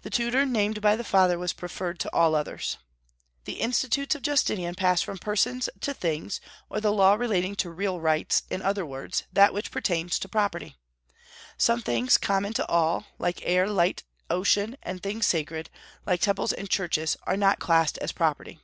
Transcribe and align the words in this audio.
The 0.00 0.08
tutor 0.08 0.46
named 0.46 0.80
by 0.80 0.96
the 0.96 1.04
father 1.04 1.38
was 1.38 1.52
preferred 1.52 2.00
to 2.00 2.14
all 2.14 2.34
others. 2.34 2.78
The 3.44 3.60
Institutes 3.60 4.14
of 4.14 4.22
Justinian 4.22 4.74
pass 4.74 5.02
from 5.02 5.18
persons 5.18 5.68
to 5.82 5.92
things, 5.92 6.40
or 6.70 6.80
the 6.80 6.90
law 6.90 7.12
relating 7.16 7.54
to 7.56 7.68
real 7.70 8.00
rights; 8.00 8.44
in 8.48 8.62
other 8.62 8.86
words, 8.86 9.24
that 9.30 9.52
which 9.52 9.70
pertains 9.70 10.18
to 10.20 10.26
property. 10.30 10.78
Some 11.58 11.82
things 11.82 12.16
common 12.16 12.54
to 12.54 12.66
all, 12.66 13.04
like 13.18 13.42
air, 13.42 13.68
light, 13.68 14.04
the 14.26 14.36
ocean, 14.36 14.78
and 14.82 15.02
things 15.02 15.26
sacred, 15.26 15.68
like 16.06 16.22
temples 16.22 16.54
and 16.54 16.70
churches, 16.70 17.18
are 17.24 17.36
not 17.36 17.58
classed 17.60 17.98
as 17.98 18.10
property. 18.10 18.58